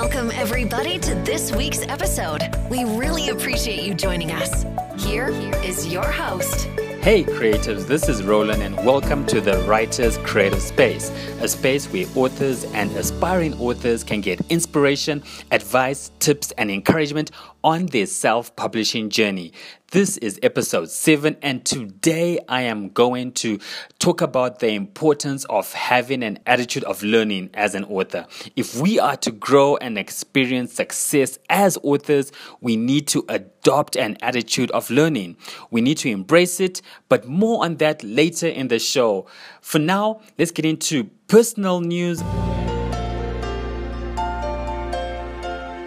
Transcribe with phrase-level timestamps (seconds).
[0.00, 2.54] Welcome, everybody, to this week's episode.
[2.70, 4.64] We really appreciate you joining us.
[5.04, 5.30] Here
[5.64, 6.66] is your host.
[7.02, 12.06] Hey creatives, this is Rolain and welcome to the Writers Creative Space, a space where
[12.14, 15.20] authors and aspiring authors can get inspiration,
[15.50, 17.32] advice, tips, and encouragement
[17.64, 19.52] on their self publishing journey.
[19.90, 23.58] This is episode 7, and today I am going to
[23.98, 28.26] talk about the importance of having an attitude of learning as an author.
[28.54, 34.18] If we are to grow and experience success as authors, we need to adopt an
[34.20, 35.38] attitude of learning.
[35.70, 39.26] We need to embrace it, but more on that later in the show.
[39.62, 42.22] For now, let's get into personal news.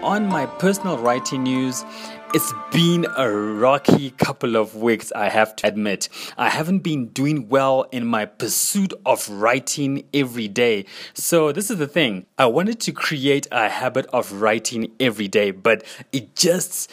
[0.04, 1.86] On my personal writing news,
[2.34, 6.10] it's been a rocky couple of weeks, I have to admit.
[6.40, 10.86] I haven't been doing well in my pursuit of writing every day.
[11.14, 15.52] So, this is the thing I wanted to create a habit of writing every day,
[15.52, 16.92] but it just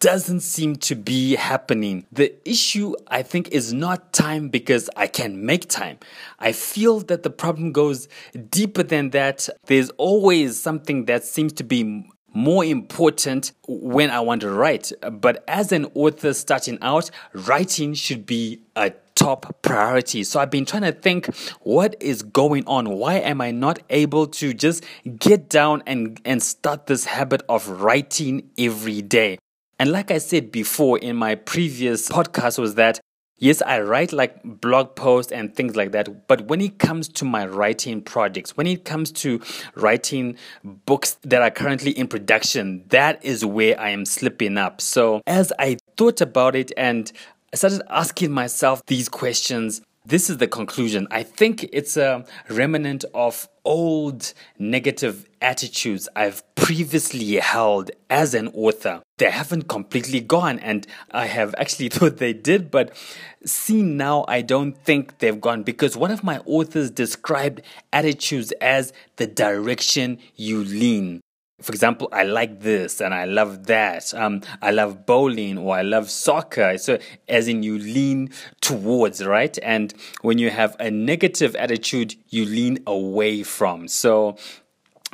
[0.00, 2.06] doesn't seem to be happening.
[2.10, 5.98] The issue, I think, is not time because I can make time.
[6.38, 8.08] I feel that the problem goes
[8.48, 9.50] deeper than that.
[9.66, 14.92] There's always something that seems to be more important when I want to write.
[15.10, 20.22] But as an author starting out, writing should be a top priority.
[20.22, 21.26] So I've been trying to think
[21.60, 22.88] what is going on?
[22.90, 24.84] Why am I not able to just
[25.18, 29.38] get down and, and start this habit of writing every day?
[29.80, 33.00] And like I said before in my previous podcast was that
[33.40, 36.26] Yes, I write like blog posts and things like that.
[36.26, 39.40] But when it comes to my writing projects, when it comes to
[39.76, 44.80] writing books that are currently in production, that is where I am slipping up.
[44.80, 47.12] So as I thought about it and
[47.52, 51.06] I started asking myself these questions, this is the conclusion.
[51.10, 59.02] I think it's a remnant of old negative attitudes I've previously held as an author.
[59.18, 62.96] They haven't completely gone, and I have actually thought they did, but
[63.44, 67.60] see now, I don't think they've gone because one of my authors described
[67.92, 71.20] attitudes as the direction you lean
[71.60, 74.14] for example, I like this and I love that.
[74.14, 76.78] Um, I love bowling or I love soccer.
[76.78, 76.98] So,
[77.28, 78.30] as in, you lean
[78.60, 79.58] towards, right?
[79.62, 79.92] And
[80.22, 83.88] when you have a negative attitude, you lean away from.
[83.88, 84.36] So,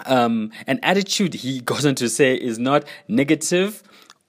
[0.04, 3.82] um, an attitude, he goes on to say, is not negative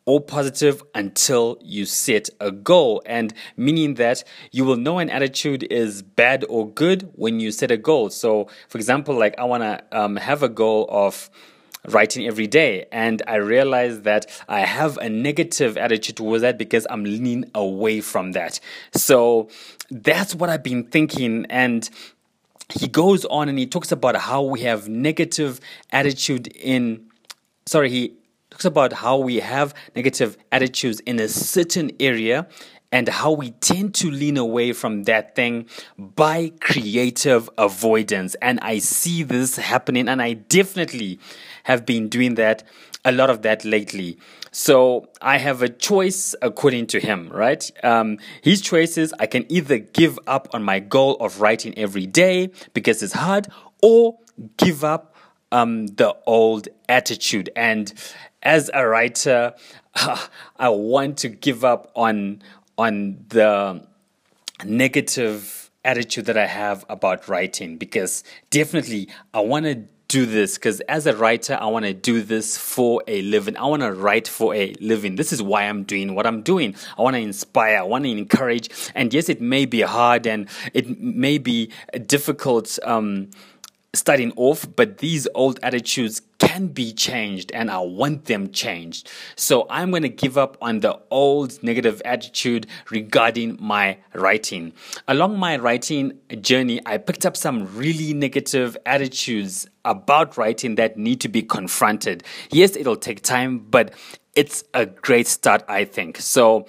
[0.05, 3.01] or positive until you set a goal.
[3.05, 7.71] And meaning that you will know an attitude is bad or good when you set
[7.71, 8.09] a goal.
[8.09, 11.29] So, for example, like I want to um, have a goal of,
[11.89, 12.85] writing every day.
[12.91, 18.01] And I realized that I have a negative attitude towards that because I'm leaning away
[18.01, 18.59] from that.
[18.93, 19.49] So
[19.89, 21.45] that's what I've been thinking.
[21.49, 21.89] And
[22.73, 25.59] he goes on and he talks about how we have negative
[25.91, 27.05] attitude in,
[27.65, 28.13] sorry, he
[28.49, 32.47] talks about how we have negative attitudes in a certain area
[32.91, 38.35] and how we tend to lean away from that thing by creative avoidance.
[38.41, 41.19] And I see this happening, and I definitely
[41.63, 42.63] have been doing that,
[43.03, 44.17] a lot of that lately.
[44.51, 47.69] So I have a choice according to him, right?
[47.83, 52.05] Um, his choice is I can either give up on my goal of writing every
[52.05, 53.47] day because it's hard,
[53.81, 54.17] or
[54.57, 55.15] give up
[55.51, 57.49] um, the old attitude.
[57.55, 57.93] And
[58.43, 59.53] as a writer,
[59.95, 62.41] I want to give up on
[62.77, 63.85] on the
[64.63, 70.81] negative attitude that I have about writing because definitely I want to do this because
[70.81, 73.57] as a writer, I want to do this for a living.
[73.57, 75.15] I want to write for a living.
[75.15, 76.75] This is why I'm doing what I'm doing.
[76.97, 78.69] I want to inspire, I want to encourage.
[78.93, 81.71] And yes, it may be hard and it may be
[82.05, 82.77] difficult.
[82.83, 83.29] Um,
[83.93, 86.19] starting off, but these old attitudes
[86.55, 89.11] can be changed and I want them changed.
[89.35, 94.71] So I'm going to give up on the old negative attitude regarding my writing.
[95.09, 101.19] Along my writing journey, I picked up some really negative attitudes about writing that need
[101.21, 102.23] to be confronted.
[102.51, 103.93] Yes, it'll take time, but
[104.33, 106.19] it's a great start, I think.
[106.19, 106.67] So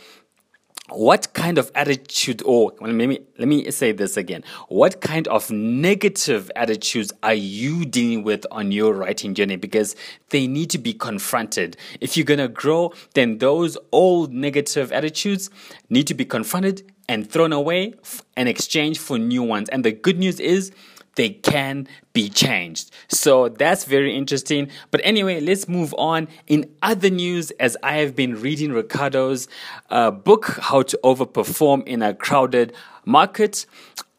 [0.89, 4.45] what kind of attitude or let me let me say this again.
[4.69, 9.57] What kind of negative attitudes are you dealing with on your writing journey?
[9.57, 9.97] Because
[10.31, 11.77] they need to be confronted.
[12.01, 15.51] If you're going to grow then those old negative attitudes
[15.91, 17.95] need to be confronted and thrown away
[18.37, 19.69] and exchanged for new ones.
[19.69, 20.73] And the good news is
[21.17, 22.91] they can be changed.
[23.09, 24.71] So that's very interesting.
[24.91, 26.29] But anyway, let's move on.
[26.47, 29.49] In other news, as I have been reading Ricardo's
[29.91, 32.75] uh, book, How to Overperform in a Crowded
[33.05, 33.67] Market,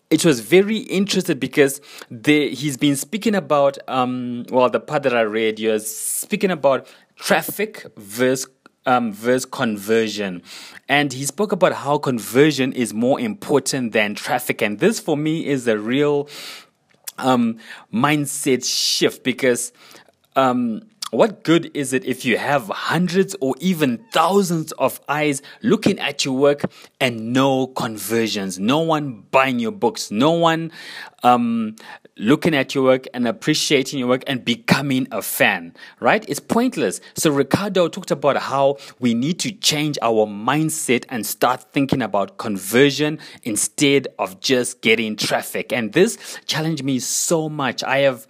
[0.09, 1.81] it was very interesting because
[2.23, 6.87] he's been speaking about um, well the part that I read he was speaking about
[7.17, 8.47] traffic versus
[8.85, 10.41] um, versus conversion.
[10.87, 14.61] And he spoke about how conversion is more important than traffic.
[14.61, 16.29] And this for me is a real
[17.17, 17.57] um,
[17.93, 19.71] mindset shift because
[20.35, 20.81] um,
[21.11, 26.25] what good is it if you have hundreds or even thousands of eyes looking at
[26.25, 26.63] your work
[26.99, 30.71] and no conversions, no one buying your books, no one
[31.23, 31.75] um,
[32.17, 36.25] looking at your work and appreciating your work and becoming a fan, right?
[36.27, 37.01] It's pointless.
[37.15, 42.37] So, Ricardo talked about how we need to change our mindset and start thinking about
[42.37, 45.73] conversion instead of just getting traffic.
[45.73, 47.83] And this challenged me so much.
[47.83, 48.27] I have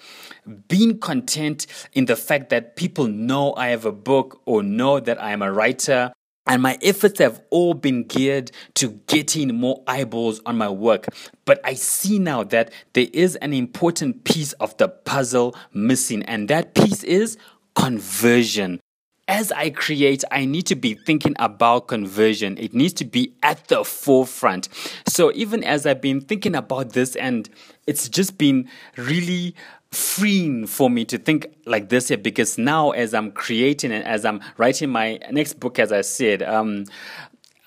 [0.68, 5.22] being content in the fact that people know I have a book or know that
[5.22, 6.14] I am a writer.
[6.48, 11.08] And my efforts have all been geared to getting more eyeballs on my work.
[11.46, 16.48] But I see now that there is an important piece of the puzzle missing, and
[16.50, 17.38] that piece is
[17.76, 18.80] conversion
[19.28, 22.58] as I create, I need to be thinking about conversion.
[22.58, 24.70] It needs to be at the forefront.
[25.08, 27.50] So even as I've been thinking about this, and
[27.88, 29.54] it's just been really
[29.92, 34.26] freeing for me to think like this here because now as I'm creating and as
[34.26, 36.86] I'm writing my next book, as I said, um,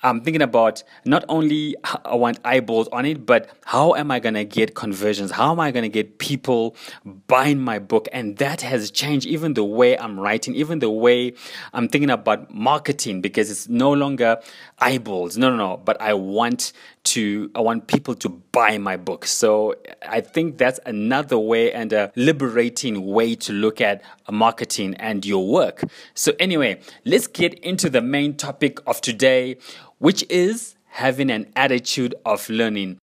[0.03, 4.33] I'm thinking about not only I want eyeballs on it, but how am I going
[4.33, 5.31] to get conversions?
[5.31, 6.75] How am I going to get people
[7.27, 8.07] buying my book?
[8.11, 11.33] And that has changed even the way I'm writing, even the way
[11.73, 14.39] I'm thinking about marketing because it's no longer
[14.79, 15.37] eyeballs.
[15.37, 15.77] No, no, no.
[15.77, 16.73] But I want
[17.03, 19.25] to, I want people to buy my book.
[19.25, 19.75] So
[20.07, 25.47] I think that's another way and a liberating way to look at marketing and your
[25.47, 25.83] work.
[26.13, 29.57] So anyway, let's get into the main topic of today
[30.01, 32.97] which is having an attitude of learning.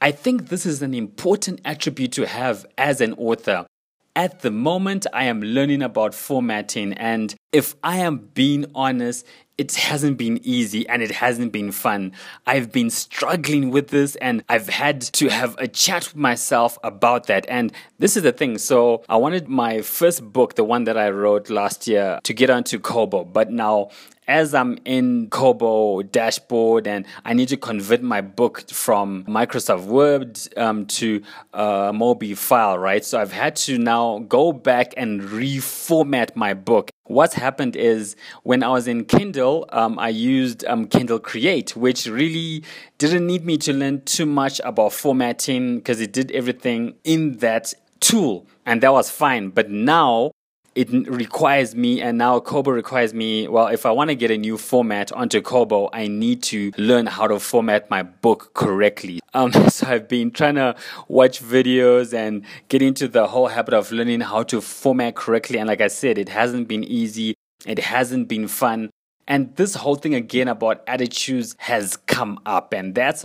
[0.00, 3.66] I think this is an important attribute to have as an author.
[4.14, 9.26] At the moment, I am learning about formatting, and if I am being honest,
[9.58, 12.12] it hasn't been easy and it hasn't been fun.
[12.46, 17.26] I've been struggling with this and I've had to have a chat with myself about
[17.26, 17.46] that.
[17.48, 18.58] And this is the thing.
[18.58, 22.50] So I wanted my first book, the one that I wrote last year, to get
[22.50, 23.24] onto Kobo.
[23.24, 23.90] But now
[24.28, 30.38] as I'm in Kobo dashboard and I need to convert my book from Microsoft Word
[30.56, 31.22] um, to
[31.52, 33.04] a Mobi file, right?
[33.04, 36.90] So I've had to now go back and reformat my book.
[37.04, 38.14] What's happened is
[38.44, 42.62] when I was in Kindle, um, I used um, Kindle Create, which really
[42.98, 47.74] didn't need me to learn too much about formatting because it did everything in that
[47.98, 49.48] tool and that was fine.
[49.48, 50.30] But now
[50.74, 53.46] it requires me, and now Kobo requires me.
[53.46, 57.06] Well, if I want to get a new format onto Kobo, I need to learn
[57.06, 59.20] how to format my book correctly.
[59.34, 60.74] Um, so I've been trying to
[61.08, 65.58] watch videos and get into the whole habit of learning how to format correctly.
[65.58, 67.34] And like I said, it hasn't been easy.
[67.66, 68.90] It hasn't been fun.
[69.28, 73.24] And this whole thing again about attitudes has come up, and that's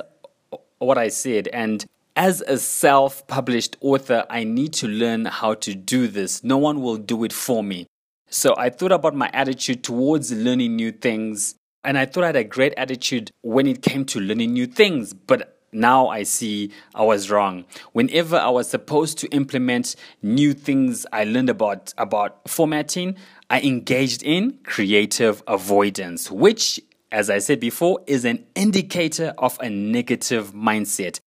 [0.80, 1.48] what I said.
[1.48, 1.86] And
[2.18, 6.44] as a self published author, I need to learn how to do this.
[6.44, 7.86] No one will do it for me.
[8.30, 11.56] So I thought about my attitude towards learning new things.
[11.84, 15.14] And I thought I had a great attitude when it came to learning new things.
[15.14, 17.66] But now I see I was wrong.
[17.94, 23.16] Whenever I was supposed to implement new things I learned about, about formatting,
[23.52, 29.70] I engaged in creative avoidance, which, as I said before, is an indicator of a
[29.70, 31.20] negative mindset.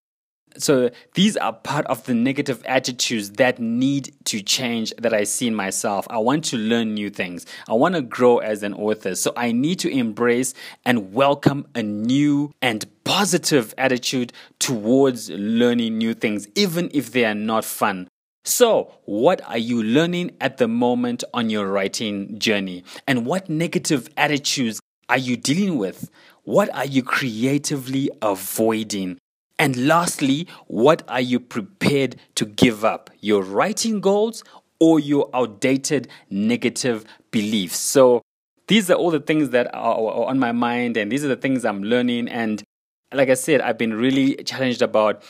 [0.56, 5.46] So these are part of the negative attitudes that need to change that I see
[5.46, 6.06] in myself.
[6.10, 7.46] I want to learn new things.
[7.68, 9.14] I want to grow as an author.
[9.14, 10.54] So I need to embrace
[10.84, 17.34] and welcome a new and positive attitude towards learning new things, even if they are
[17.34, 18.08] not fun.
[18.44, 22.84] So, what are you learning at the moment on your writing journey?
[23.06, 24.80] And what negative attitudes
[25.10, 26.10] are you dealing with?
[26.44, 29.19] What are you creatively avoiding?
[29.60, 33.10] And lastly, what are you prepared to give up?
[33.20, 34.42] Your writing goals
[34.80, 37.76] or your outdated negative beliefs?
[37.76, 38.22] So,
[38.68, 41.66] these are all the things that are on my mind, and these are the things
[41.66, 42.28] I'm learning.
[42.28, 42.62] And
[43.12, 45.22] like I said, I've been really challenged about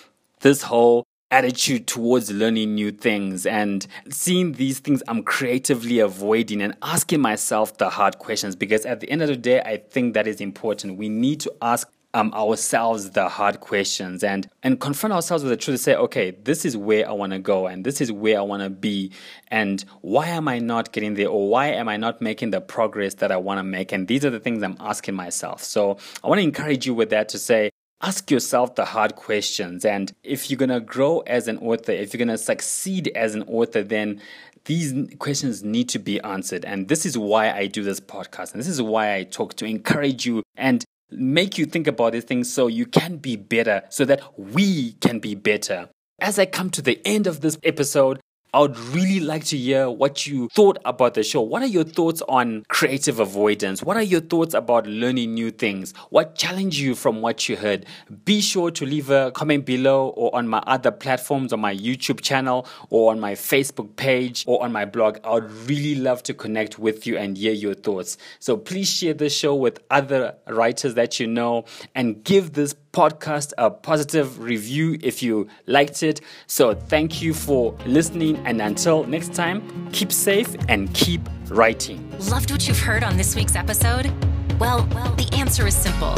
[0.43, 6.77] this whole attitude towards learning new things and seeing these things I'm creatively avoiding and
[6.83, 10.29] asking myself the hard questions because at the end of the day, I think that
[10.29, 10.99] is important.
[10.99, 15.57] We need to ask um, ourselves the hard questions and and confront ourselves with the
[15.57, 18.39] truth to say okay this is where i want to go and this is where
[18.39, 19.13] i want to be
[19.49, 23.15] and why am i not getting there or why am i not making the progress
[23.15, 26.29] that i want to make and these are the things i'm asking myself so i
[26.29, 27.71] want to encourage you with that to say
[28.03, 29.85] ask yourself the hard questions.
[29.85, 33.35] And if you're going to grow as an author, if you're going to succeed as
[33.35, 34.21] an author, then
[34.65, 36.65] these questions need to be answered.
[36.65, 38.53] And this is why I do this podcast.
[38.53, 42.25] And this is why I talk to encourage you and make you think about these
[42.25, 45.89] things so you can be better, so that we can be better.
[46.21, 48.21] As I come to the end of this episode,
[48.53, 51.41] I would really like to hear what you thought about the show.
[51.41, 53.81] What are your thoughts on creative avoidance?
[53.81, 55.95] What are your thoughts about learning new things?
[56.09, 57.87] What challenged you from what you heard?
[58.25, 62.23] Be sure to leave a comment below or on my other platforms, on my YouTube
[62.23, 65.19] channel or on my Facebook page or on my blog.
[65.23, 68.19] I would really love to connect with you and hear your thoughts.
[68.41, 73.53] So please share this show with other writers that you know and give this podcast
[73.59, 76.21] a positive review if you liked it.
[76.47, 78.37] So thank you for listening.
[78.47, 82.11] And until next time, keep safe and keep writing.
[82.29, 84.11] Loved what you've heard on this week's episode?
[84.59, 86.15] Well, well, the answer is simple.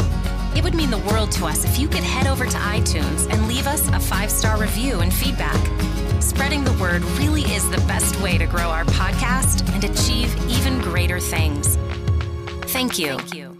[0.55, 3.47] It would mean the world to us if you could head over to iTunes and
[3.47, 5.61] leave us a five star review and feedback.
[6.21, 10.79] Spreading the word really is the best way to grow our podcast and achieve even
[10.81, 11.75] greater things.
[12.71, 13.17] Thank you.
[13.17, 13.57] Thank you.